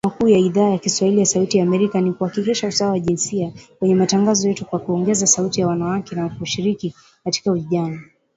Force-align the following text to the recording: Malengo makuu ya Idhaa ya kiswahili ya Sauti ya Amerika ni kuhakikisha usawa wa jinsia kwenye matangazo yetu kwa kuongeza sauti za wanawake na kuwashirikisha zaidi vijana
Malengo 0.03 0.09
makuu 0.15 0.27
ya 0.29 0.39
Idhaa 0.39 0.69
ya 0.69 0.77
kiswahili 0.77 1.19
ya 1.19 1.25
Sauti 1.25 1.57
ya 1.57 1.63
Amerika 1.63 2.01
ni 2.01 2.11
kuhakikisha 2.13 2.67
usawa 2.67 2.91
wa 2.91 2.99
jinsia 2.99 3.53
kwenye 3.79 3.95
matangazo 3.95 4.47
yetu 4.47 4.65
kwa 4.65 4.79
kuongeza 4.79 5.27
sauti 5.27 5.61
za 5.61 5.67
wanawake 5.67 6.15
na 6.15 6.29
kuwashirikisha 6.29 6.97
zaidi 7.25 7.61
vijana 7.61 8.01